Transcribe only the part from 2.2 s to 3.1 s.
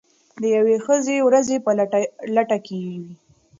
لټه کې یو.